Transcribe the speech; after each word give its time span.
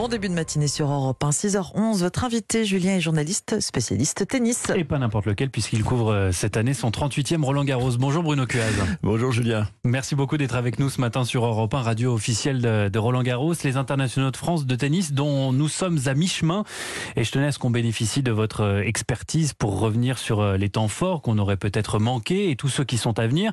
Bon 0.00 0.08
début 0.08 0.30
de 0.30 0.34
matinée 0.34 0.66
sur 0.66 0.90
Europe 0.90 1.22
1, 1.22 1.28
6h11. 1.28 1.98
Votre 1.98 2.24
invité, 2.24 2.64
Julien, 2.64 2.96
est 2.96 3.02
journaliste 3.02 3.60
spécialiste 3.60 4.26
tennis. 4.26 4.62
Et 4.74 4.84
pas 4.84 4.98
n'importe 4.98 5.26
lequel, 5.26 5.50
puisqu'il 5.50 5.84
couvre 5.84 6.10
euh, 6.10 6.32
cette 6.32 6.56
année 6.56 6.72
son 6.72 6.88
38e 6.88 7.44
Roland 7.44 7.64
Garros. 7.64 7.98
Bonjour 7.98 8.22
Bruno 8.22 8.46
Cuaz. 8.46 8.72
Bonjour 9.02 9.30
Julien. 9.30 9.68
Merci 9.84 10.14
beaucoup 10.14 10.38
d'être 10.38 10.54
avec 10.54 10.78
nous 10.78 10.88
ce 10.88 11.02
matin 11.02 11.26
sur 11.26 11.44
Europe 11.44 11.74
1, 11.74 11.82
radio 11.82 12.14
officielle 12.14 12.62
de, 12.62 12.88
de, 12.88 12.98
Roland 12.98 13.22
Garros, 13.22 13.52
les 13.62 13.76
internationaux 13.76 14.30
de 14.30 14.38
France 14.38 14.64
de 14.64 14.74
tennis 14.74 15.12
dont 15.12 15.52
nous 15.52 15.68
sommes 15.68 15.98
à 16.06 16.14
mi-chemin. 16.14 16.64
Et 17.16 17.24
je 17.24 17.30
tenais 17.30 17.48
à 17.48 17.52
ce 17.52 17.58
qu'on 17.58 17.68
bénéficie 17.68 18.22
de 18.22 18.32
votre 18.32 18.62
euh, 18.62 18.82
expertise 18.82 19.52
pour 19.52 19.80
revenir 19.80 20.16
sur 20.16 20.40
euh, 20.40 20.56
les 20.56 20.70
temps 20.70 20.88
forts 20.88 21.20
qu'on 21.20 21.36
aurait 21.36 21.58
peut-être 21.58 21.98
manqués 21.98 22.50
et 22.50 22.56
tous 22.56 22.68
ceux 22.70 22.84
qui 22.84 22.96
sont 22.96 23.18
à 23.18 23.26
venir. 23.26 23.52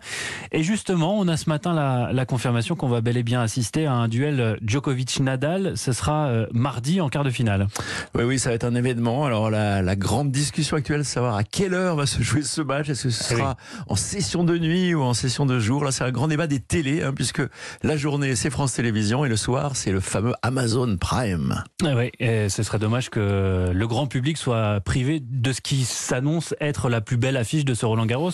Et 0.54 0.64
justement, 0.64 1.20
on 1.20 1.28
a 1.28 1.36
ce 1.36 1.50
matin 1.50 1.74
la, 1.74 2.14
la 2.14 2.26
confirmation 2.26 2.78
qu'on 2.78 2.88
va 2.88 3.02
bel 3.02 3.18
et 3.18 3.24
bien 3.24 3.42
assister 3.42 3.86
à 3.86 3.92
un 3.92 4.08
duel 4.08 4.58
Djokovic-Nadal. 4.62 5.74
Ce 5.76 5.92
sera 5.92 6.37
mardi 6.54 7.02
en 7.02 7.10
quart 7.10 7.24
de 7.24 7.30
finale. 7.30 7.68
Oui, 8.16 8.24
oui, 8.24 8.40
ça 8.40 8.50
va 8.50 8.56
être 8.56 8.64
un 8.64 8.76
événement. 8.76 9.26
Alors 9.26 9.50
la, 9.50 9.82
la 9.82 9.96
grande 9.96 10.32
discussion 10.32 10.78
actuelle, 10.78 11.04
c'est 11.06 11.18
savoir 11.18 11.36
à 11.36 11.44
quelle 11.44 11.74
heure 11.74 11.96
va 11.96 12.06
se 12.06 12.22
jouer 12.22 12.44
ce 12.44 12.62
match. 12.62 12.90
Est-ce 12.90 13.04
que 13.04 13.10
ce 13.10 13.24
sera 13.24 13.58
oui. 13.60 13.80
en 13.88 13.96
session 13.96 14.44
de 14.44 14.56
nuit 14.58 14.94
ou 14.94 15.02
en 15.02 15.16
session 15.16 15.48
de 15.48 15.60
jour? 15.60 15.84
Là, 15.84 15.92
c'est 15.92 16.04
un 16.04 16.12
grand 16.12 16.28
débat 16.28 16.46
des 16.46 16.60
télés, 16.60 17.02
hein, 17.02 17.12
puisque 17.12 17.42
la 17.82 17.98
journée, 17.98 18.36
c'est 18.36 18.52
France 18.52 18.74
Télévisions 18.74 19.26
et 19.26 19.30
le 19.30 19.36
soir, 19.36 19.76
c'est 19.76 19.92
le 19.92 20.00
fameux 20.00 20.34
Amazon 20.44 20.96
Prime. 20.98 21.64
Ah 21.84 21.96
oui, 21.96 22.12
et 22.20 22.50
ce 22.50 22.62
serait 22.62 22.78
dommage 22.78 23.10
que 23.10 23.72
le 23.74 23.88
grand 23.88 24.06
public 24.06 24.38
soit 24.38 24.80
privé 24.82 25.20
de 25.20 25.52
ce 25.52 25.62
qui 25.62 25.86
s'annonce 25.86 26.54
être 26.62 26.90
la 26.90 27.02
plus 27.02 27.18
belle 27.18 27.38
affiche 27.38 27.66
de 27.66 27.74
ce 27.74 27.88
Roland 27.88 28.06
Garros. 28.06 28.32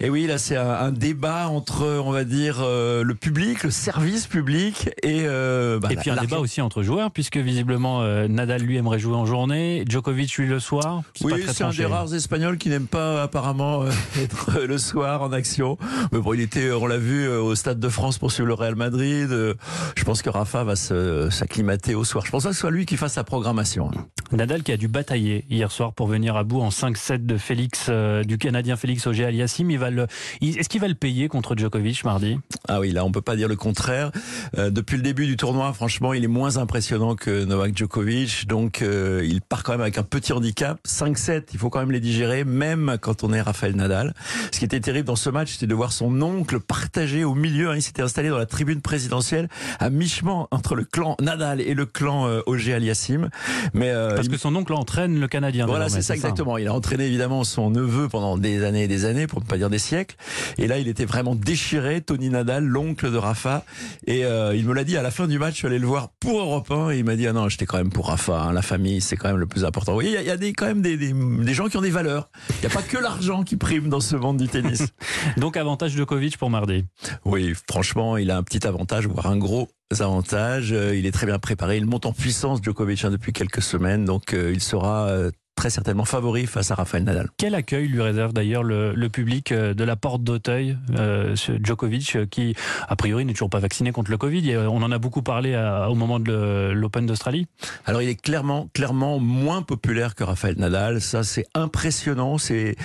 Et 0.00 0.10
oui, 0.10 0.26
là, 0.26 0.36
c'est 0.36 0.56
un, 0.56 0.68
un, 0.68 0.92
débat 0.92 1.48
entre, 1.48 1.86
on 2.04 2.10
va 2.10 2.24
dire, 2.24 2.58
euh, 2.60 3.02
le 3.02 3.14
public, 3.14 3.64
le 3.64 3.70
service 3.70 4.26
public 4.26 4.90
et... 5.02 5.22
Euh, 5.24 5.78
bah, 5.78 5.88
et 5.90 5.96
puis 5.96 6.10
un 6.10 6.16
débat 6.16 6.38
aussi 6.38 6.60
entre 6.60 6.82
joueurs, 6.82 7.10
puisque 7.10 7.36
visiblement 7.46 8.02
euh, 8.02 8.28
Nadal 8.28 8.60
lui 8.60 8.76
aimerait 8.76 8.98
jouer 8.98 9.14
en 9.14 9.24
journée, 9.24 9.84
Djokovic 9.88 10.36
lui 10.36 10.48
le 10.48 10.58
soir? 10.58 11.02
Oui, 11.22 11.32
c'est 11.46 11.64
un 11.64 11.70
des 11.70 11.86
rares 11.86 12.12
Espagnols 12.12 12.58
qui 12.58 12.68
n'aime 12.68 12.88
pas 12.88 13.22
apparemment 13.22 13.84
euh, 13.84 13.90
être 14.20 14.60
le 14.60 14.76
soir 14.76 15.22
en 15.22 15.32
action. 15.32 15.78
Mais 16.12 16.18
bon, 16.18 16.34
il 16.34 16.40
était, 16.40 16.72
on 16.72 16.86
l'a 16.86 16.98
vu 16.98 17.26
euh, 17.26 17.40
au 17.40 17.54
Stade 17.54 17.78
de 17.78 17.88
France 17.88 18.18
pour 18.18 18.32
suivre 18.32 18.48
le 18.48 18.54
Real 18.54 18.74
Madrid. 18.74 19.28
Je 19.30 20.04
pense 20.04 20.22
que 20.22 20.28
Rafa 20.28 20.64
va 20.64 20.74
s'acclimater 20.76 21.94
au 21.94 22.04
soir. 22.04 22.26
Je 22.26 22.30
pense 22.30 22.42
pas 22.42 22.50
que 22.50 22.54
ce 22.54 22.60
soit 22.60 22.70
lui 22.70 22.84
qui 22.84 22.96
fasse 22.96 23.14
sa 23.14 23.24
programmation. 23.24 23.90
Nadal 24.32 24.64
qui 24.64 24.72
a 24.72 24.76
dû 24.76 24.88
batailler 24.88 25.44
hier 25.48 25.70
soir 25.70 25.92
pour 25.92 26.08
venir 26.08 26.36
à 26.36 26.42
bout 26.42 26.60
en 26.60 26.70
5-7 26.70 27.24
de 27.24 27.38
Félix, 27.38 27.88
du 28.24 28.38
Canadien 28.38 28.76
Félix 28.76 29.06
Auger 29.06 29.30
le, 29.30 30.06
est-ce 30.42 30.68
qu'il 30.68 30.80
va 30.80 30.88
le 30.88 30.94
payer 30.94 31.28
contre 31.28 31.56
Djokovic 31.56 32.04
mardi? 32.04 32.38
Ah 32.66 32.80
oui, 32.80 32.90
là 32.90 33.04
on 33.04 33.12
peut 33.12 33.20
pas 33.20 33.36
dire 33.36 33.46
le 33.46 33.56
contraire. 33.56 34.10
depuis 34.56 34.96
le 34.96 35.02
début 35.02 35.26
du 35.26 35.36
tournoi, 35.36 35.72
franchement, 35.72 36.12
il 36.12 36.24
est 36.24 36.28
moins 36.28 36.56
impressionnant 36.56 37.14
que 37.14 37.35
Novak 37.44 37.76
Djokovic. 37.76 38.46
Donc 38.46 38.82
euh, 38.82 39.22
il 39.24 39.40
part 39.40 39.62
quand 39.62 39.72
même 39.72 39.80
avec 39.80 39.98
un 39.98 40.02
petit 40.02 40.32
handicap. 40.32 40.78
5-7, 40.86 41.44
il 41.52 41.58
faut 41.58 41.70
quand 41.70 41.80
même 41.80 41.92
les 41.92 42.00
digérer, 42.00 42.44
même 42.44 42.96
quand 43.00 43.24
on 43.24 43.32
est 43.32 43.40
Rafael 43.40 43.74
Nadal. 43.76 44.14
Ce 44.52 44.58
qui 44.58 44.64
était 44.64 44.80
terrible 44.80 45.06
dans 45.06 45.16
ce 45.16 45.30
match, 45.30 45.52
c'était 45.52 45.66
de 45.66 45.74
voir 45.74 45.92
son 45.92 46.20
oncle 46.22 46.60
partagé 46.60 47.24
au 47.24 47.34
milieu. 47.34 47.70
Hein, 47.70 47.76
il 47.76 47.82
s'était 47.82 48.02
installé 48.02 48.28
dans 48.28 48.38
la 48.38 48.46
tribune 48.46 48.80
présidentielle 48.80 49.48
à 49.78 49.90
mi-chemin 49.90 50.48
entre 50.50 50.74
le 50.74 50.84
clan 50.84 51.16
Nadal 51.20 51.60
et 51.60 51.74
le 51.74 51.86
clan 51.86 52.26
euh, 52.28 52.40
Auger 52.46 52.74
Aliassime. 52.74 53.30
Mais 53.74 53.90
euh, 53.90 54.14
Parce 54.14 54.26
il... 54.26 54.30
que 54.30 54.38
son 54.38 54.54
oncle 54.56 54.72
entraîne 54.72 55.18
le 55.18 55.28
Canadien. 55.28 55.66
Voilà, 55.66 55.88
c'est 55.88 56.02
ça 56.02 56.14
exactement. 56.14 56.58
Il 56.58 56.68
a 56.68 56.74
entraîné 56.74 57.06
évidemment 57.06 57.44
son 57.44 57.70
neveu 57.70 58.08
pendant 58.08 58.38
des 58.38 58.64
années 58.64 58.84
et 58.84 58.88
des 58.88 59.04
années, 59.04 59.26
pour 59.26 59.40
ne 59.40 59.46
pas 59.46 59.56
dire 59.56 59.70
des 59.70 59.78
siècles. 59.78 60.16
Et 60.58 60.66
là, 60.66 60.78
il 60.78 60.88
était 60.88 61.04
vraiment 61.04 61.34
déchiré, 61.34 62.00
Tony 62.00 62.28
Nadal, 62.28 62.64
l'oncle 62.64 63.10
de 63.10 63.16
Rafa. 63.16 63.64
Et 64.06 64.24
euh, 64.24 64.54
il 64.54 64.66
me 64.66 64.74
l'a 64.74 64.84
dit 64.84 64.96
à 64.96 65.02
la 65.02 65.10
fin 65.10 65.26
du 65.26 65.38
match, 65.38 65.54
je 65.54 65.58
suis 65.58 65.66
allé 65.66 65.78
le 65.78 65.86
voir 65.86 66.10
pour 66.20 66.40
Europe 66.40 66.70
1 66.70 66.90
et 66.90 66.98
il 66.98 67.04
m'a 67.04 67.16
dit 67.16 67.25
ah 67.26 67.32
non, 67.32 67.48
j'étais 67.48 67.66
quand 67.66 67.78
même 67.78 67.90
pour 67.90 68.08
Rafa. 68.08 68.40
Hein. 68.40 68.52
La 68.52 68.62
famille, 68.62 69.00
c'est 69.00 69.16
quand 69.16 69.28
même 69.28 69.38
le 69.38 69.46
plus 69.46 69.64
important. 69.64 69.92
Vous 69.92 69.96
voyez, 69.96 70.10
il 70.10 70.14
y 70.14 70.18
a, 70.18 70.22
y 70.22 70.30
a 70.30 70.36
des, 70.36 70.52
quand 70.52 70.66
même 70.66 70.82
des, 70.82 70.96
des, 70.96 71.12
des, 71.12 71.54
gens 71.54 71.68
qui 71.68 71.76
ont 71.76 71.82
des 71.82 71.90
valeurs. 71.90 72.30
Il 72.50 72.60
n'y 72.60 72.66
a 72.66 72.74
pas 72.74 72.82
que 72.82 72.98
l'argent 72.98 73.42
qui 73.42 73.56
prime 73.56 73.88
dans 73.88 74.00
ce 74.00 74.16
monde 74.16 74.36
du 74.36 74.48
tennis. 74.48 74.88
Donc 75.36 75.56
avantage 75.56 75.92
Djokovic 75.92 76.38
pour 76.38 76.50
mardi. 76.50 76.84
Oui, 77.24 77.54
franchement, 77.68 78.16
il 78.16 78.30
a 78.30 78.36
un 78.36 78.42
petit 78.42 78.66
avantage, 78.66 79.06
voire 79.06 79.26
un 79.26 79.36
gros 79.36 79.68
avantage. 79.98 80.70
Il 80.70 81.06
est 81.06 81.12
très 81.12 81.26
bien 81.26 81.38
préparé. 81.38 81.76
Il 81.76 81.86
monte 81.86 82.06
en 82.06 82.12
puissance 82.12 82.60
Djokovic 82.62 83.04
hein, 83.04 83.10
depuis 83.10 83.32
quelques 83.32 83.62
semaines, 83.62 84.04
donc 84.04 84.34
euh, 84.34 84.52
il 84.52 84.62
sera 84.62 85.08
euh, 85.08 85.30
très 85.56 85.70
certainement 85.70 86.04
favori 86.04 86.46
face 86.46 86.70
à 86.70 86.74
Rafael 86.74 87.02
Nadal. 87.02 87.30
Quel 87.38 87.54
accueil 87.54 87.88
lui 87.88 88.02
réserve 88.02 88.32
d'ailleurs 88.32 88.62
le, 88.62 88.92
le, 88.94 89.08
public 89.08 89.52
de 89.52 89.84
la 89.84 89.96
porte 89.96 90.22
d'Auteuil, 90.22 90.76
euh, 90.98 91.34
Djokovic, 91.62 92.28
qui 92.30 92.54
a 92.86 92.94
priori 92.94 93.24
n'est 93.24 93.32
toujours 93.32 93.50
pas 93.50 93.58
vacciné 93.58 93.90
contre 93.90 94.10
le 94.10 94.18
Covid. 94.18 94.56
On 94.56 94.82
en 94.82 94.92
a 94.92 94.98
beaucoup 94.98 95.22
parlé 95.22 95.54
à, 95.54 95.90
au 95.90 95.94
moment 95.94 96.20
de 96.20 96.72
l'Open 96.74 97.06
d'Australie. 97.06 97.46
Alors 97.86 98.02
il 98.02 98.08
est 98.08 98.20
clairement, 98.20 98.68
clairement 98.74 99.18
moins 99.18 99.62
populaire 99.62 100.14
que 100.14 100.24
Rafael 100.24 100.56
Nadal. 100.58 101.00
Ça 101.00 101.24
c'est 101.24 101.46
impressionnant. 101.54 102.36
C'est, 102.36 102.76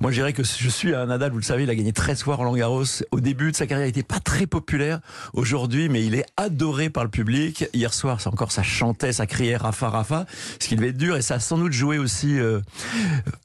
moi 0.00 0.12
je 0.12 0.16
dirais 0.16 0.32
que 0.32 0.44
je 0.44 0.68
suis 0.68 0.94
à 0.94 1.04
Nadal. 1.06 1.32
Vous 1.32 1.38
le 1.38 1.42
savez, 1.42 1.64
il 1.64 1.70
a 1.70 1.74
gagné 1.74 1.92
13 1.92 2.22
fois 2.22 2.36
Roland 2.36 2.54
Garros. 2.54 2.84
Au 3.10 3.20
début 3.20 3.50
de 3.50 3.56
sa 3.56 3.66
carrière, 3.66 3.86
il 3.86 3.90
n'était 3.90 4.02
pas 4.04 4.20
très 4.20 4.46
populaire 4.46 5.00
aujourd'hui, 5.32 5.88
mais 5.88 6.04
il 6.04 6.14
est 6.14 6.26
adoré 6.36 6.90
par 6.90 7.02
le 7.02 7.10
public. 7.10 7.64
Hier 7.74 7.92
soir, 7.92 8.20
c'est 8.20 8.28
encore 8.28 8.52
ça 8.52 8.62
chantait, 8.62 9.12
ça 9.12 9.26
criait 9.26 9.56
Rafa, 9.56 9.88
Rafa, 9.88 10.26
ce 10.60 10.68
qui 10.68 10.76
devait 10.76 10.90
être 10.90 10.96
dur 10.96 11.16
et 11.16 11.22
ça 11.22 11.34
a 11.34 11.40
sans 11.40 11.58
doute 11.58 11.72
joué 11.72 11.98
aussi 11.98 12.19
euh, 12.26 12.60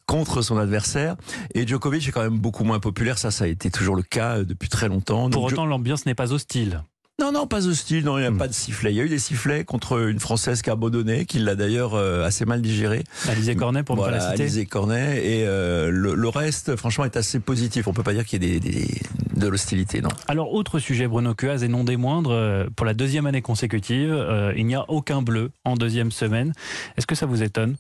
contre 0.06 0.41
son 0.41 0.58
adversaire. 0.58 1.16
Et 1.53 1.66
Djokovic 1.66 2.08
est 2.08 2.12
quand 2.12 2.24
même 2.24 2.40
beaucoup 2.40 2.63
moins 2.63 2.80
populaire. 2.80 3.18
Ça, 3.18 3.31
ça 3.31 3.46
a 3.46 3.47
été 3.47 3.69
toujours 3.72 3.96
le 3.96 4.03
cas 4.03 4.44
depuis 4.44 4.69
très 4.69 4.88
longtemps. 4.88 5.30
Pour 5.30 5.41
Donc, 5.41 5.52
autant, 5.52 5.66
l'ambiance 5.66 6.06
n'est 6.06 6.16
pas 6.16 6.34
hostile. 6.34 6.81
Non, 7.18 7.31
non, 7.31 7.47
pas 7.47 7.66
hostile. 7.66 8.03
Non, 8.03 8.18
il 8.18 8.22
n'y 8.22 8.28
a 8.28 8.31
mmh. 8.31 8.38
pas 8.38 8.50
de 8.50 8.53
sifflet. 8.53 8.91
Il 8.91 8.97
y 8.97 9.00
a 9.00 9.03
eu 9.03 9.09
des 9.09 9.19
sifflets 9.19 9.63
contre 9.63 10.09
une 10.09 10.19
Française 10.19 10.62
qui 10.62 10.69
a 10.69 10.74
abandonné, 10.74 11.25
qui 11.25 11.40
l'a 11.40 11.56
d'ailleurs 11.56 11.94
euh, 11.96 12.25
assez 12.25 12.44
mal 12.44 12.62
digéré. 12.62 13.06
Alizé 13.30 13.56
Cornet, 13.56 13.84
pour 13.84 13.96
voilà, 13.96 14.18
ne 14.18 14.22
pas 14.22 14.25
la 14.25 14.31
citer. 14.31 14.44
Alizé 14.44 14.66
Cornet. 14.66 15.25
Et 15.25 15.47
euh, 15.47 15.90
le, 15.90 16.13
le, 16.13 16.28
reste, 16.28 16.75
franchement, 16.75 17.06
est 17.06 17.16
assez 17.16 17.40
positif. 17.40 17.88
On 17.88 17.94
peut 17.94 18.03
pas 18.03 18.12
dire 18.12 18.25
qu'il 18.25 18.44
y 18.44 18.53
ait 18.53 18.59
des, 18.59 18.69
des, 18.69 19.02
de 19.35 19.47
l'hostilité, 19.47 20.01
non. 20.01 20.09
Alors, 20.28 20.53
autre 20.53 20.79
sujet, 20.79 21.07
Bruno 21.07 21.34
Cuaz, 21.34 21.63
et 21.63 21.68
non 21.68 21.84
des 21.84 21.97
moindres, 21.97 22.31
euh, 22.31 22.66
pour 22.75 22.85
la 22.85 22.94
deuxième 22.94 23.25
année 23.25 23.41
consécutive, 23.41 24.12
euh, 24.12 24.53
il 24.56 24.66
n'y 24.66 24.75
a 24.75 24.85
aucun 24.90 25.22
bleu 25.22 25.51
en 25.63 25.75
deuxième 25.75 26.12
semaine. 26.12 26.53
Est-ce 26.97 27.07
que 27.07 27.16
ça 27.16 27.25
vous 27.25 27.44
étonne? 27.44 27.75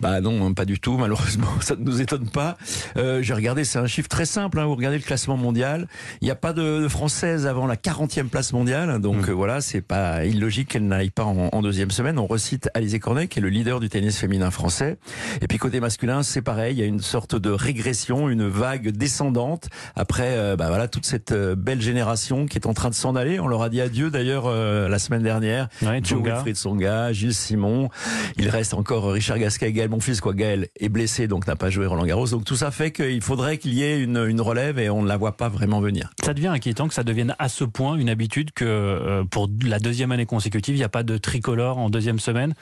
Bah 0.00 0.20
non, 0.20 0.54
pas 0.54 0.64
du 0.64 0.80
tout. 0.80 0.96
Malheureusement, 0.96 1.48
ça 1.60 1.76
ne 1.76 1.84
nous 1.84 2.00
étonne 2.00 2.28
pas. 2.28 2.56
Euh, 2.96 3.22
J'ai 3.22 3.34
regardé, 3.34 3.64
c'est 3.64 3.78
un 3.78 3.86
chiffre 3.86 4.08
très 4.08 4.24
simple. 4.24 4.58
Hein, 4.58 4.66
vous 4.66 4.74
regardez 4.74 4.98
le 4.98 5.04
classement 5.04 5.36
mondial. 5.36 5.88
Il 6.20 6.24
n'y 6.24 6.30
a 6.30 6.36
pas 6.36 6.52
de, 6.52 6.82
de, 6.82 6.88
Française 6.88 7.46
avant 7.46 7.66
la 7.66 7.76
40e 7.76 8.28
place 8.28 8.52
mondiale. 8.52 9.00
Donc 9.00 9.28
mmh. 9.28 9.32
voilà, 9.32 9.60
c'est 9.60 9.80
pas 9.80 10.24
illogique 10.24 10.68
qu'elle 10.68 10.86
n'aille 10.86 11.10
pas 11.10 11.24
en, 11.24 11.48
en, 11.52 11.62
deuxième 11.62 11.90
semaine. 11.90 12.18
On 12.18 12.26
recite 12.26 12.70
Alizé 12.74 12.98
Cornet, 13.00 13.28
qui 13.28 13.38
est 13.38 13.42
le 13.42 13.48
leader 13.48 13.80
du 13.80 13.88
tennis 13.88 14.18
féminin 14.18 14.50
français. 14.50 14.98
Et 15.40 15.48
puis 15.48 15.58
côté 15.58 15.80
masculin, 15.80 16.22
c'est 16.22 16.42
pareil. 16.42 16.74
Il 16.74 16.80
y 16.80 16.82
a 16.82 16.86
une 16.86 17.00
sorte 17.00 17.36
de 17.36 17.50
régression, 17.50 18.28
une 18.28 18.46
vague 18.46 18.90
descendante. 18.90 19.68
Après, 19.96 20.36
euh, 20.36 20.56
bah 20.56 20.68
voilà, 20.68 20.88
toute 20.94 21.06
cette 21.06 21.32
euh, 21.32 21.56
belle 21.56 21.80
génération 21.80 22.46
qui 22.46 22.56
est 22.56 22.68
en 22.68 22.72
train 22.72 22.88
de 22.88 22.94
s'en 22.94 23.16
aller. 23.16 23.40
On 23.40 23.48
leur 23.48 23.62
a 23.62 23.68
dit 23.68 23.80
adieu 23.80 24.10
d'ailleurs 24.10 24.44
euh, 24.46 24.88
la 24.88 25.00
semaine 25.00 25.24
dernière. 25.24 25.68
Ouais, 25.82 26.00
Joe 26.04 26.22
Wilfried 26.22 26.54
Songa, 26.54 27.12
Gilles 27.12 27.34
Simon. 27.34 27.88
Il 28.36 28.48
reste 28.48 28.74
encore 28.74 29.10
Richard 29.10 29.40
Gasquet 29.40 29.70
et 29.70 29.72
Gaël 29.72 29.90
Monfils. 29.90 30.20
Quoi, 30.20 30.34
Gaël 30.34 30.68
est 30.78 30.88
blessé, 30.88 31.26
donc 31.26 31.48
n'a 31.48 31.56
pas 31.56 31.68
joué 31.68 31.86
Roland 31.86 32.06
Garros. 32.06 32.28
Donc 32.28 32.44
tout 32.44 32.54
ça 32.54 32.70
fait 32.70 32.92
qu'il 32.92 33.22
faudrait 33.22 33.58
qu'il 33.58 33.74
y 33.74 33.82
ait 33.82 34.00
une, 34.00 34.18
une, 34.18 34.40
relève 34.40 34.78
et 34.78 34.88
on 34.88 35.02
ne 35.02 35.08
la 35.08 35.16
voit 35.16 35.36
pas 35.36 35.48
vraiment 35.48 35.80
venir. 35.80 36.10
Ça 36.22 36.32
devient 36.32 36.46
inquiétant 36.46 36.86
que 36.86 36.94
ça 36.94 37.02
devienne 37.02 37.34
à 37.40 37.48
ce 37.48 37.64
point 37.64 37.96
une 37.96 38.08
habitude 38.08 38.52
que 38.52 38.64
euh, 38.64 39.24
pour 39.24 39.50
la 39.64 39.80
deuxième 39.80 40.12
année 40.12 40.26
consécutive, 40.26 40.76
il 40.76 40.78
n'y 40.78 40.84
a 40.84 40.88
pas 40.88 41.02
de 41.02 41.16
tricolore 41.16 41.78
en 41.78 41.90
deuxième 41.90 42.20
semaine. 42.20 42.54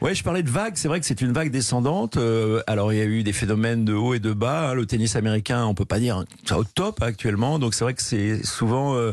Ouais, 0.00 0.14
je 0.14 0.24
parlais 0.24 0.42
de 0.42 0.50
vague. 0.50 0.74
C'est 0.76 0.88
vrai 0.88 1.00
que 1.00 1.06
c'est 1.06 1.20
une 1.20 1.32
vague 1.32 1.50
descendante. 1.50 2.16
Euh, 2.16 2.62
alors 2.66 2.92
il 2.94 2.98
y 2.98 3.02
a 3.02 3.06
eu 3.06 3.22
des 3.22 3.32
phénomènes 3.34 3.84
de 3.84 3.92
haut 3.92 4.14
et 4.14 4.20
de 4.20 4.32
bas. 4.32 4.70
Hein. 4.70 4.74
Le 4.74 4.86
tennis 4.86 5.16
américain, 5.16 5.66
on 5.66 5.74
peut 5.74 5.84
pas 5.84 5.98
dire 5.98 6.24
ça 6.44 6.58
au 6.58 6.64
top 6.64 7.02
actuellement. 7.02 7.58
Donc 7.58 7.73
c'est 7.74 7.84
vrai 7.84 7.94
que 7.94 8.02
c'est 8.02 8.44
souvent 8.44 8.94
euh, 8.94 9.12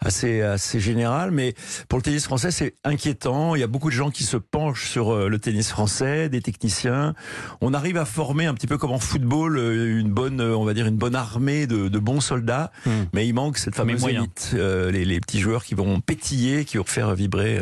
assez 0.00 0.42
assez 0.42 0.80
général. 0.80 1.30
Mais 1.30 1.54
pour 1.88 1.98
le 1.98 2.02
tennis 2.02 2.24
français, 2.24 2.50
c'est 2.50 2.74
inquiétant. 2.84 3.54
Il 3.54 3.60
y 3.60 3.62
a 3.62 3.66
beaucoup 3.66 3.90
de 3.90 3.94
gens 3.94 4.10
qui 4.10 4.24
se 4.24 4.36
penchent 4.36 4.88
sur 4.88 5.12
euh, 5.12 5.28
le 5.28 5.38
tennis 5.38 5.70
français, 5.70 6.28
des 6.28 6.40
techniciens. 6.40 7.14
On 7.60 7.74
arrive 7.74 7.96
à 7.96 8.04
former 8.04 8.46
un 8.46 8.54
petit 8.54 8.66
peu 8.66 8.78
comme 8.78 8.92
en 8.92 8.98
football 8.98 9.58
euh, 9.58 9.98
une 9.98 10.10
bonne, 10.10 10.40
on 10.40 10.64
va 10.64 10.74
dire 10.74 10.86
une 10.86 10.96
bonne 10.96 11.16
armée 11.16 11.66
de, 11.66 11.88
de 11.88 11.98
bons 11.98 12.20
soldats. 12.20 12.70
Hmm. 12.86 13.04
Mais 13.12 13.26
il 13.26 13.32
manque 13.32 13.58
cette 13.58 13.74
fameuse 13.74 14.06
élite, 14.06 14.52
euh, 14.54 14.90
les, 14.90 15.04
les, 15.04 15.20
petits 15.20 15.40
joueurs 15.40 15.64
qui 15.64 15.74
vont 15.74 16.00
pétiller, 16.00 16.64
qui 16.64 16.76
vont 16.76 16.84
faire 16.84 17.14
vibrer 17.14 17.58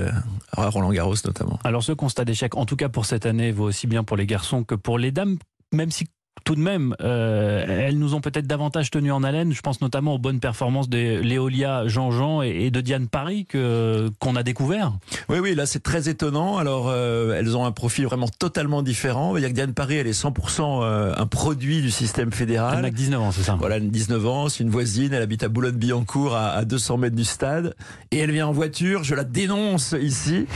Roland 0.56 0.92
Garros 0.92 1.14
notamment. 1.24 1.58
Alors 1.64 1.82
ce 1.82 1.92
constat 1.92 2.24
d'échec, 2.24 2.56
en 2.56 2.66
tout 2.66 2.76
cas 2.76 2.88
pour 2.88 3.06
cette 3.06 3.26
année, 3.26 3.52
vaut 3.52 3.64
aussi 3.64 3.86
bien 3.86 4.04
pour 4.04 4.16
les 4.16 4.26
garçons 4.26 4.64
que 4.64 4.74
pour 4.74 4.98
les 4.98 5.12
dames, 5.12 5.38
même 5.72 5.90
si 5.90 6.06
tout 6.44 6.54
de 6.54 6.60
même, 6.60 6.94
euh, 7.00 7.86
elles 7.88 7.98
nous 7.98 8.14
ont 8.14 8.20
peut-être 8.20 8.46
davantage 8.46 8.90
tenu 8.90 9.12
en 9.12 9.22
haleine. 9.22 9.52
Je 9.52 9.60
pense 9.60 9.80
notamment 9.80 10.14
aux 10.14 10.18
bonnes 10.18 10.40
performances 10.40 10.88
de 10.88 11.20
Léolia 11.20 11.86
Jean-Jean 11.86 12.42
et, 12.42 12.70
de 12.70 12.80
Diane 12.80 13.08
Paris 13.08 13.46
que 13.48 14.10
qu'on 14.18 14.36
a 14.36 14.42
découvert. 14.42 14.92
Oui, 15.28 15.38
oui, 15.40 15.54
là 15.54 15.66
c'est 15.66 15.82
très 15.82 16.08
étonnant. 16.08 16.58
Alors 16.58 16.86
euh, 16.88 17.34
elles 17.38 17.56
ont 17.56 17.64
un 17.64 17.72
profil 17.72 18.06
vraiment 18.06 18.28
totalement 18.28 18.82
différent. 18.82 19.36
Il 19.36 19.42
y 19.42 19.46
a 19.46 19.48
que 19.48 19.54
Diane 19.54 19.74
Paris, 19.74 19.96
elle 19.96 20.06
est 20.06 20.20
100% 20.20 20.80
euh, 20.82 21.14
un 21.16 21.26
produit 21.26 21.82
du 21.82 21.90
système 21.90 22.32
fédéral. 22.32 22.74
Elle 22.76 22.82
n'a 22.82 22.90
que 22.90 22.96
19 22.96 23.20
ans, 23.20 23.32
c'est 23.32 23.42
ça? 23.42 23.56
Voilà, 23.58 23.76
elle 23.76 23.84
a 23.84 23.88
19 23.88 24.26
ans, 24.26 24.48
c'est 24.48 24.62
une 24.62 24.70
voisine. 24.70 25.12
Elle 25.12 25.22
habite 25.22 25.42
à 25.42 25.48
Boulogne-Billancourt, 25.48 26.34
à, 26.34 26.50
à 26.50 26.64
200 26.64 26.98
mètres 26.98 27.16
du 27.16 27.24
stade, 27.24 27.74
et 28.10 28.18
elle 28.18 28.30
vient 28.30 28.48
en 28.48 28.52
voiture. 28.52 29.04
Je 29.04 29.14
la 29.14 29.24
dénonce 29.24 29.94
ici. 30.00 30.46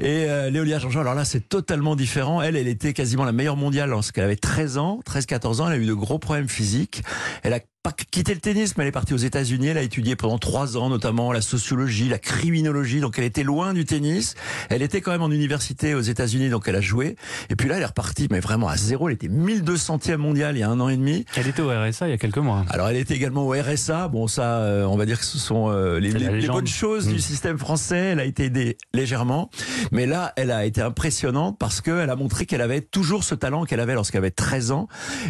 Et 0.00 0.24
euh, 0.30 0.48
Léolia 0.48 0.78
Jean-Jean, 0.78 1.00
alors 1.00 1.14
là, 1.14 1.26
c'est 1.26 1.46
totalement 1.46 1.94
différent. 1.94 2.40
Elle, 2.40 2.56
elle 2.56 2.68
était 2.68 2.94
quasiment 2.94 3.24
la 3.24 3.32
meilleure 3.32 3.56
mondiale 3.56 3.90
lorsqu'elle 3.90 4.24
avait 4.24 4.36
13 4.36 4.78
ans, 4.78 5.00
13-14 5.04 5.60
ans. 5.60 5.66
Elle 5.66 5.74
a 5.74 5.82
eu 5.82 5.86
de 5.86 5.92
gros 5.92 6.18
problèmes 6.18 6.48
physiques. 6.48 7.02
Elle 7.42 7.52
a 7.52 7.60
pas 7.82 7.92
quitté 7.92 8.34
le 8.34 8.40
tennis, 8.40 8.76
mais 8.76 8.84
elle 8.84 8.88
est 8.88 8.92
partie 8.92 9.14
aux 9.14 9.18
États-Unis. 9.18 9.68
Elle 9.68 9.78
a 9.78 9.82
étudié 9.82 10.14
pendant 10.14 10.38
trois 10.38 10.76
ans, 10.76 10.90
notamment 10.90 11.32
la 11.32 11.40
sociologie, 11.40 12.10
la 12.10 12.18
criminologie. 12.18 13.00
Donc 13.00 13.18
elle 13.18 13.24
était 13.24 13.42
loin 13.42 13.72
du 13.72 13.86
tennis. 13.86 14.34
Elle 14.68 14.82
était 14.82 15.00
quand 15.00 15.12
même 15.12 15.22
en 15.22 15.30
université 15.30 15.94
aux 15.94 16.02
États-Unis, 16.02 16.50
donc 16.50 16.68
elle 16.68 16.76
a 16.76 16.82
joué. 16.82 17.16
Et 17.48 17.56
puis 17.56 17.70
là, 17.70 17.76
elle 17.76 17.82
est 17.82 17.86
repartie, 17.86 18.28
mais 18.30 18.40
vraiment 18.40 18.68
à 18.68 18.76
zéro. 18.76 19.08
Elle 19.08 19.14
était 19.14 19.28
1200e 19.28 20.16
mondiale 20.16 20.56
il 20.56 20.60
y 20.60 20.62
a 20.62 20.68
un 20.68 20.78
an 20.78 20.90
et 20.90 20.96
demi. 20.98 21.24
Elle 21.36 21.48
était 21.48 21.62
au 21.62 21.70
RSA 21.70 22.08
il 22.08 22.10
y 22.10 22.14
a 22.14 22.18
quelques 22.18 22.36
mois. 22.36 22.66
Alors 22.68 22.88
elle 22.88 22.98
était 22.98 23.14
également 23.14 23.46
au 23.46 23.52
RSA. 23.52 24.08
Bon, 24.08 24.28
ça, 24.28 24.58
euh, 24.58 24.84
on 24.84 24.98
va 24.98 25.06
dire 25.06 25.18
que 25.18 25.24
ce 25.24 25.38
sont 25.38 25.70
euh, 25.70 25.98
les, 26.00 26.12
les, 26.12 26.40
les, 26.40 26.48
bonnes 26.48 26.66
choses 26.66 27.08
mmh. 27.08 27.12
du 27.12 27.20
système 27.20 27.58
français. 27.58 28.10
Elle 28.12 28.20
a 28.20 28.24
été 28.24 28.44
aidée 28.44 28.76
légèrement, 28.92 29.48
mais 29.90 30.04
là, 30.04 30.34
elle 30.36 30.50
a 30.50 30.66
été 30.66 30.82
impressionnante 30.82 31.58
parce 31.58 31.80
qu'elle 31.80 32.10
a 32.10 32.16
montré 32.16 32.44
qu'elle 32.44 32.60
avait 32.60 32.82
toujours 32.82 33.24
ce 33.24 33.34
talent 33.34 33.64
qu'elle 33.64 33.80
avait 33.80 33.94
lorsqu'elle 33.94 34.18
avait 34.18 34.30
13 34.30 34.70
ans. 34.72 34.88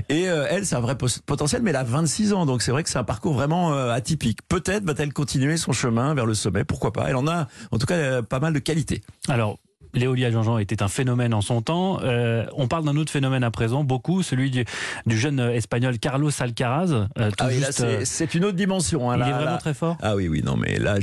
Et 0.08 0.28
euh, 0.28 0.46
elle, 0.50 0.66
c'est 0.66 0.74
un 0.74 0.80
vrai 0.80 0.96
potentiel, 0.96 1.62
mais 1.62 1.70
elle 1.70 1.76
a 1.76 1.84
26 1.84 2.32
ans. 2.32 2.39
Donc 2.46 2.62
c'est 2.62 2.70
vrai 2.70 2.82
que 2.82 2.90
c'est 2.90 2.98
un 2.98 3.04
parcours 3.04 3.34
vraiment 3.34 3.72
euh, 3.72 3.90
atypique. 3.90 4.40
Peut-être 4.48 4.84
va-t-elle 4.84 5.12
continuer 5.12 5.56
son 5.56 5.72
chemin 5.72 6.14
vers 6.14 6.26
le 6.26 6.34
sommet, 6.34 6.64
pourquoi 6.64 6.92
pas? 6.92 7.08
Elle 7.08 7.16
en 7.16 7.26
a 7.26 7.48
en 7.70 7.78
tout 7.78 7.86
cas 7.86 7.94
euh, 7.94 8.22
pas 8.22 8.40
mal 8.40 8.52
de 8.52 8.58
qualités. 8.58 9.02
Alors 9.28 9.58
Léolia 9.94 10.30
Jean-Jean 10.30 10.58
était 10.58 10.82
un 10.82 10.88
phénomène 10.88 11.34
en 11.34 11.40
son 11.40 11.62
temps. 11.62 12.00
Euh, 12.02 12.46
on 12.56 12.68
parle 12.68 12.84
d'un 12.84 12.96
autre 12.96 13.10
phénomène 13.10 13.44
à 13.44 13.50
présent, 13.50 13.84
beaucoup, 13.84 14.22
celui 14.22 14.50
du, 14.50 14.64
du 15.06 15.18
jeune 15.18 15.40
espagnol 15.40 15.98
Carlos 15.98 16.30
Alcaraz. 16.38 16.92
Euh, 17.18 17.30
ah 17.38 17.48
oui, 17.48 17.62
c'est 18.04 18.34
une 18.34 18.44
autre 18.44 18.56
dimension. 18.56 19.10
Hein, 19.10 19.16
il 19.16 19.20
là, 19.20 19.28
est 19.28 19.32
vraiment 19.32 19.50
là. 19.52 19.58
très 19.58 19.74
fort. 19.74 19.96
Ah 20.02 20.16
oui, 20.16 20.28
oui, 20.28 20.42
non, 20.44 20.56
mais 20.56 20.78
là, 20.78 20.98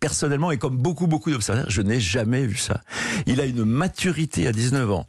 personnellement, 0.00 0.50
et 0.50 0.58
comme 0.58 0.76
beaucoup, 0.76 1.06
beaucoup 1.06 1.30
d'observateurs, 1.30 1.70
je 1.70 1.82
n'ai 1.82 2.00
jamais 2.00 2.46
vu 2.46 2.56
ça. 2.56 2.80
Il 3.26 3.40
a 3.40 3.44
une 3.44 3.64
maturité 3.64 4.46
à 4.46 4.52
19 4.52 4.90
ans, 4.90 5.06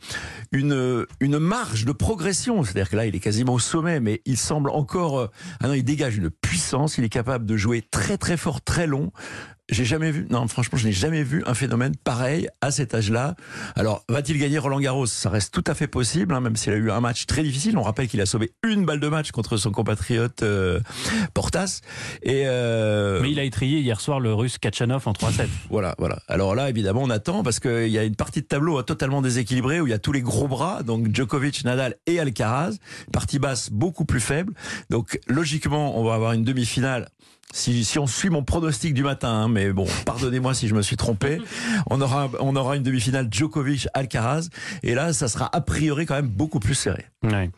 une, 0.52 1.06
une 1.20 1.40
marge 1.40 1.86
de 1.86 1.92
progression. 1.92 2.64
C'est-à-dire 2.64 2.90
que 2.90 2.96
là, 2.96 3.06
il 3.06 3.16
est 3.16 3.20
quasiment 3.20 3.54
au 3.54 3.60
sommet, 3.60 4.00
mais 4.00 4.22
il 4.26 4.38
semble 4.38 4.70
encore. 4.70 5.30
Ah 5.62 5.68
non, 5.68 5.74
il 5.74 5.84
dégage 5.84 6.18
une 6.18 6.30
puissance. 6.30 6.98
Il 6.98 7.04
est 7.04 7.10
capable 7.10 7.46
de 7.46 7.58
jouer 7.58 7.82
très, 7.82 8.18
très 8.18 8.38
fort, 8.38 8.62
très 8.62 8.88
long. 8.88 9.12
J'ai 9.70 9.86
jamais 9.86 10.12
vu, 10.12 10.26
non, 10.30 10.48
franchement, 10.48 10.78
je 10.78 10.88
n'ai 10.88 10.92
jamais 10.92 11.24
vu 11.24 11.44
un 11.46 11.54
phénomène 11.54 11.96
pareil 11.96 12.50
à 12.62 12.72
cet 12.72 12.96
âge-là. 12.96 13.36
Alors, 13.76 14.04
va-t-il 14.10 14.40
gagner 14.40 14.58
Roland 14.58 14.80
Garros? 14.80 15.06
Ça 15.06 15.30
reste 15.30 15.54
tout 15.54 15.64
à 15.68 15.76
fait 15.76 15.88
possible, 15.88 16.34
hein, 16.34 16.42
même 16.42 16.56
s'il 16.56 16.74
a 16.74 16.76
eu 16.76 16.90
un 16.90 17.00
match 17.02 17.28
très 17.28 17.44
difficile. 17.44 17.78
On 17.78 17.84
rappelle 17.84 18.08
qu'il 18.08 18.20
a 18.22 18.26
sauvé 18.26 18.52
une 18.64 18.86
balle 18.86 19.00
de 19.00 19.08
match 19.08 19.32
contre 19.32 19.58
son 19.58 19.72
compatriote 19.72 20.42
euh, 20.42 20.80
Portas. 21.36 21.82
Et 22.24 22.44
euh... 22.48 23.22
Mais 23.22 23.32
il 23.32 23.40
a 23.40 23.44
étrié 23.44 23.80
hier 23.80 24.02
soir 24.02 24.20
le 24.20 24.34
russe 24.34 24.58
Kachanov 24.58 25.08
en 25.08 25.14
3-7. 25.14 25.48
Voilà, 25.70 25.94
voilà. 26.00 26.20
Alors 26.28 26.56
là, 26.56 26.70
évidemment, 26.70 27.04
on 27.04 27.10
attend 27.10 27.44
parce 27.44 27.60
qu'il 27.60 27.90
y 27.90 27.98
a 28.00 28.04
une 28.04 28.16
partie 28.16 28.42
de 28.42 28.48
tableau 28.48 28.82
totalement 28.82 29.22
déséquilibrée 29.22 29.82
où 29.82 29.88
il 29.88 29.92
y 29.92 29.94
a 29.94 30.00
tous 30.00 30.12
les 30.12 30.22
gros 30.22 30.48
bras, 30.48 30.82
donc 30.82 31.14
Djokovic, 31.14 31.64
Nadal 31.64 31.96
et 32.08 32.20
Alcaraz. 32.20 32.78
Partie 33.14 33.38
basse 33.38 33.70
beaucoup 33.70 34.06
plus 34.06 34.20
faible. 34.20 34.54
Donc, 34.90 35.20
logiquement, 35.28 36.00
on 36.00 36.04
va 36.04 36.16
avoir 36.16 36.34
une 36.34 36.44
demi-finale 36.44 37.10
si, 37.54 37.84
si, 37.84 38.00
on 38.00 38.08
suit 38.08 38.30
mon 38.30 38.44
pronostic 38.44 38.94
du 38.94 39.04
matin, 39.04 39.30
hein, 39.30 39.48
mais 39.48 39.72
bon, 39.72 39.88
pardonnez-moi 40.06 40.54
si 40.54 40.68
je 40.68 40.76
me 40.76 40.82
suis 40.82 40.98
trompé, 40.98 41.42
on 41.90 42.00
aura, 42.02 42.30
on 42.40 42.56
aura 42.56 42.76
une 42.76 42.84
demi-finale 42.84 43.28
Djokovic-Alcaraz, 43.30 44.50
et 44.84 44.94
là, 44.94 45.14
ça 45.14 45.28
sera 45.28 45.50
a 45.52 45.62
priori 45.62 46.06
quand 46.06 46.16
même 46.16 46.28
beaucoup 46.28 46.60
plus 46.60 46.76
serré. 46.76 47.06
Ouais. 47.24 47.50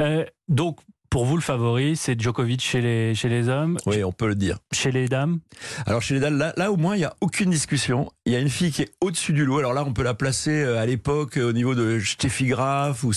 Euh, 0.00 0.24
donc, 0.48 0.78
pour 1.10 1.24
vous, 1.24 1.36
le 1.36 1.42
favori, 1.42 1.96
c'est 1.96 2.20
Djokovic 2.20 2.60
chez 2.60 2.80
les, 2.80 3.14
chez 3.14 3.28
les 3.28 3.48
hommes? 3.48 3.78
Oui, 3.86 4.04
on 4.04 4.12
peut 4.12 4.28
le 4.28 4.34
dire. 4.34 4.58
Chez 4.72 4.92
les 4.92 5.08
dames? 5.08 5.40
Alors, 5.86 6.02
chez 6.02 6.14
les 6.14 6.20
dames, 6.20 6.36
là, 6.36 6.52
là 6.56 6.70
au 6.70 6.76
moins, 6.76 6.96
il 6.96 7.00
n'y 7.00 7.04
a 7.04 7.14
aucune 7.20 7.50
discussion. 7.50 8.10
Il 8.26 8.32
y 8.32 8.36
a 8.36 8.40
une 8.40 8.50
fille 8.50 8.70
qui 8.70 8.82
est 8.82 8.92
au-dessus 9.00 9.32
du 9.32 9.44
lot. 9.44 9.58
Alors 9.58 9.72
là, 9.72 9.84
on 9.86 9.92
peut 9.92 10.02
la 10.02 10.14
placer 10.14 10.62
euh, 10.62 10.78
à 10.78 10.86
l'époque 10.86 11.38
euh, 11.38 11.48
au 11.48 11.52
niveau 11.52 11.74
de 11.74 11.98
Steffi 11.98 12.46
Graf. 12.46 13.04
Ou... 13.04 13.12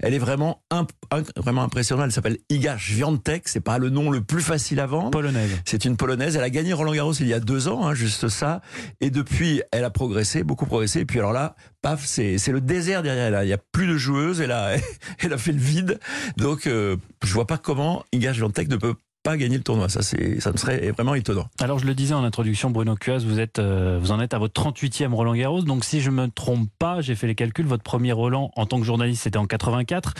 Elle 0.00 0.14
est 0.14 0.18
vraiment, 0.18 0.62
imp... 0.70 0.90
vraiment 1.36 1.62
impressionnante. 1.62 2.06
Elle 2.06 2.12
s'appelle 2.12 2.38
Iga 2.50 2.76
Świątek. 2.76 3.48
C'est 3.48 3.60
pas 3.60 3.78
le 3.78 3.90
nom 3.90 4.10
le 4.10 4.20
plus 4.20 4.42
facile 4.42 4.80
à 4.80 4.86
vendre. 4.86 5.10
Polonaise. 5.10 5.50
C'est 5.64 5.84
une 5.84 5.96
Polonaise. 5.96 6.36
Elle 6.36 6.44
a 6.44 6.50
gagné 6.50 6.72
Roland 6.72 6.92
Garros 6.92 7.14
il 7.14 7.26
y 7.26 7.34
a 7.34 7.40
deux 7.40 7.68
ans, 7.68 7.86
hein, 7.86 7.94
juste 7.94 8.28
ça. 8.28 8.60
Et 9.00 9.10
depuis, 9.10 9.62
elle 9.72 9.84
a 9.84 9.90
progressé, 9.90 10.42
beaucoup 10.42 10.66
progressé. 10.66 11.00
Et 11.00 11.04
puis 11.06 11.18
alors 11.18 11.32
là, 11.32 11.56
paf, 11.82 12.04
c'est 12.04 12.48
le 12.48 12.60
désert 12.60 13.02
derrière 13.02 13.34
elle. 13.34 13.44
Il 13.44 13.48
n'y 13.48 13.52
a 13.52 13.58
plus 13.58 13.86
de 13.86 13.96
joueuses. 13.96 14.40
Elle 14.40 14.52
a, 14.52 14.76
elle 15.18 15.32
a 15.32 15.38
fait 15.38 15.52
le 15.52 15.58
vide. 15.58 15.98
Donc, 16.36 16.66
euh, 16.66 16.96
je 17.22 17.32
vois 17.32 17.46
pas 17.46 17.58
comment 17.58 18.04
Iga 18.12 18.32
Świątek 18.32 18.68
ne 18.68 18.76
peut 18.76 18.94
pas 19.22 19.36
gagner 19.36 19.58
le 19.58 19.62
tournoi. 19.62 19.88
Ça, 19.88 20.02
ça 20.02 20.52
me 20.52 20.56
serait 20.56 20.90
vraiment 20.92 21.14
étonnant. 21.14 21.46
Alors, 21.60 21.78
je 21.78 21.86
le 21.86 21.94
disais 21.94 22.14
en 22.14 22.24
introduction, 22.24 22.70
Bruno 22.70 22.96
Cuas, 22.96 23.18
vous 23.18 23.38
êtes, 23.38 23.58
euh, 23.58 23.98
vous 24.00 24.12
en 24.12 24.20
êtes 24.20 24.32
à 24.32 24.38
votre 24.38 24.60
38e 24.60 25.12
Roland 25.12 25.34
Garros. 25.34 25.62
Donc, 25.62 25.84
si 25.84 26.00
je 26.00 26.10
me 26.10 26.28
trompe 26.28 26.68
pas, 26.78 27.00
j'ai 27.00 27.14
fait 27.14 27.26
les 27.26 27.34
calculs. 27.34 27.66
Votre 27.66 27.82
premier 27.82 28.12
Roland 28.12 28.50
en 28.56 28.66
tant 28.66 28.78
que 28.78 28.86
journaliste, 28.86 29.24
c'était 29.24 29.36
en 29.36 29.46
84. 29.46 30.14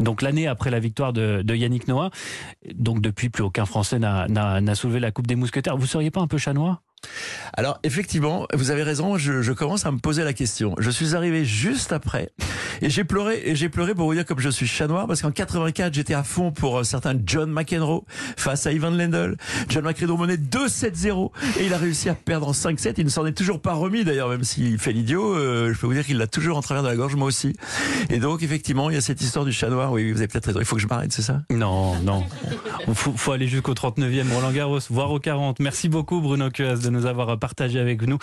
Donc, 0.00 0.22
l'année 0.22 0.48
après 0.48 0.70
la 0.70 0.80
victoire 0.80 1.12
de, 1.12 1.42
de, 1.42 1.54
Yannick 1.54 1.86
Noah. 1.86 2.10
Donc, 2.74 3.00
depuis, 3.00 3.28
plus 3.28 3.44
aucun 3.44 3.66
Français 3.66 3.98
n'a 3.98 4.74
soulevé 4.74 5.00
la 5.00 5.12
Coupe 5.12 5.26
des 5.26 5.36
Mousquetaires. 5.36 5.76
Vous 5.76 5.86
seriez 5.86 6.10
pas 6.10 6.20
un 6.20 6.26
peu 6.26 6.38
chanois? 6.38 6.82
Alors 7.54 7.78
effectivement, 7.82 8.46
vous 8.54 8.70
avez 8.70 8.82
raison, 8.82 9.18
je, 9.18 9.52
commence 9.52 9.86
à 9.86 9.90
me 9.90 9.98
poser 9.98 10.24
la 10.24 10.32
question. 10.32 10.74
Je 10.78 10.90
suis 10.90 11.14
arrivé 11.14 11.44
juste 11.44 11.92
après 11.92 12.30
et 12.82 12.90
j'ai 12.90 13.04
pleuré 13.04 13.42
et 13.44 13.54
j'ai 13.54 13.68
pleuré 13.68 13.94
pour 13.94 14.06
vous 14.06 14.14
dire 14.14 14.24
comme 14.24 14.38
je 14.38 14.48
suis 14.48 14.66
chat 14.66 14.86
noir 14.86 15.06
parce 15.06 15.22
qu'en 15.22 15.30
84 15.30 15.92
j'étais 15.92 16.14
à 16.14 16.22
fond 16.22 16.50
pour 16.50 16.78
un 16.78 16.84
certain 16.84 17.14
John 17.24 17.50
McEnroe 17.50 18.04
face 18.36 18.66
à 18.66 18.72
Ivan 18.72 18.90
Lendl. 18.90 19.36
John 19.68 19.84
McEnroe 19.84 20.18
menait 20.18 20.36
2-7-0 20.36 21.30
et 21.58 21.66
il 21.66 21.74
a 21.74 21.78
réussi 21.78 22.08
à 22.08 22.14
perdre 22.14 22.48
en 22.48 22.52
5-7. 22.52 22.94
Il 22.98 23.04
ne 23.04 23.10
s'en 23.10 23.26
est 23.26 23.32
toujours 23.32 23.60
pas 23.60 23.74
remis 23.74 24.04
d'ailleurs, 24.04 24.28
même 24.28 24.44
s'il 24.44 24.78
fait 24.78 24.92
l'idiot. 24.92 25.34
Euh, 25.34 25.72
je 25.72 25.78
peux 25.78 25.86
vous 25.86 25.94
dire 25.94 26.04
qu'il 26.04 26.18
l'a 26.18 26.26
toujours 26.26 26.56
en 26.56 26.62
travers 26.62 26.82
de 26.82 26.88
la 26.88 26.96
gorge, 26.96 27.14
moi 27.16 27.28
aussi. 27.28 27.54
Et 28.08 28.18
donc 28.18 28.42
effectivement, 28.42 28.90
il 28.90 28.94
y 28.94 28.98
a 28.98 29.00
cette 29.00 29.20
histoire 29.20 29.44
du 29.44 29.52
chat 29.52 29.68
noir. 29.68 29.92
Oui, 29.92 30.10
vous 30.12 30.18
avez 30.18 30.28
peut-être 30.28 30.46
raison. 30.46 30.60
Il 30.60 30.66
faut 30.66 30.76
que 30.76 30.82
je 30.82 30.88
m'arrête, 30.88 31.12
c'est 31.12 31.22
ça? 31.22 31.42
Non, 31.50 31.96
non. 32.00 32.24
Il 32.88 32.94
faut, 32.94 33.12
faut, 33.12 33.32
aller 33.32 33.46
jusqu'au 33.46 33.74
39e 33.74 34.32
Roland 34.32 34.52
Garros, 34.52 34.80
voire 34.90 35.10
au 35.10 35.18
40. 35.18 35.60
Merci 35.60 35.88
beaucoup 35.88 36.20
Bruno 36.20 36.50
Cuas 36.50 36.76
de 36.76 36.90
nous 36.90 37.06
avoir 37.06 37.38
partagé 37.38 37.78
avec 37.78 38.02
nous 38.02 38.18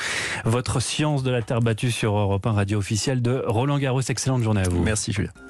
votre 0.45 0.79
science 0.79 1.23
de 1.23 1.31
la 1.31 1.41
terre 1.41 1.61
battue 1.61 1.91
sur 1.91 2.15
Europe 2.15 2.45
1 2.45 2.51
radio 2.51 2.77
officielle 2.79 3.21
de 3.21 3.43
Roland 3.45 3.77
Garros. 3.77 4.01
Excellente 4.01 4.43
journée 4.47 4.61
à 4.61 4.69
vous. 4.69 4.81
Merci 4.81 5.11
Julien. 5.11 5.31